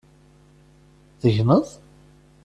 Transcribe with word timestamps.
Tegneḍ? 1.21 1.67